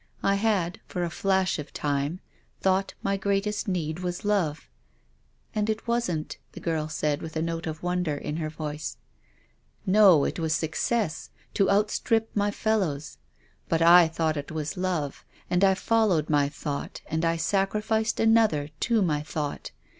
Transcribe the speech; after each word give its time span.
I 0.23 0.33
had, 0.33 0.79
for 0.87 1.03
a 1.03 1.11
flash 1.11 1.59
of 1.59 1.71
time, 1.73 2.21
thought 2.59 2.95
my 3.03 3.17
greatest 3.17 3.67
need 3.67 3.99
was 3.99 4.25
love." 4.25 4.67
THE 5.53 5.61
DEAD 5.61 5.67
CHILD. 5.67 5.67
205" 5.67 5.69
And 5.69 5.69
it 5.69 5.87
wasn't," 5.87 6.37
the 6.53 6.59
girl 6.59 6.89
said, 6.89 7.21
with 7.21 7.35
a 7.35 7.41
note 7.43 7.67
of 7.67 7.83
wonder 7.83 8.15
in 8.17 8.37
her 8.37 8.49
voice." 8.49 8.97
No, 9.99 10.23
it 10.25 10.39
was 10.39 10.55
success, 10.55 11.29
to 11.53 11.69
outstrip 11.69 12.31
my 12.33 12.49
fellows. 12.49 13.19
But 13.69 13.83
I 13.83 14.07
thought 14.07 14.37
it 14.37 14.51
was 14.51 14.75
love, 14.75 15.23
and 15.51 15.63
I 15.63 15.75
followed 15.75 16.31
my 16.31 16.49
thought 16.49 17.01
and 17.05 17.23
I 17.23 17.37
sacrificed 17.37 18.19
another 18.19 18.69
to 18.79 19.03
my 19.03 19.21
thought. 19.21 19.69